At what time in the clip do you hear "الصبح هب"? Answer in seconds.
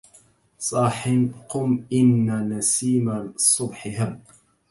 3.09-4.19